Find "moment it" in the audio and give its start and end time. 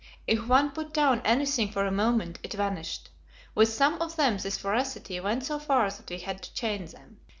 1.91-2.53